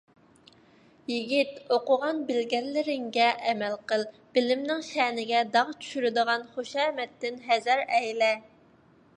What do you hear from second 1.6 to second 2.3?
ئوقۇغان-